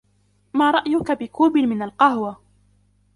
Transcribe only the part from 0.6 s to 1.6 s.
رأيك بكوب